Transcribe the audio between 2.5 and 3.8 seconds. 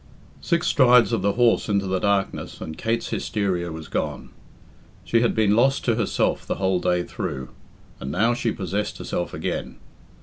and Kate's hysteria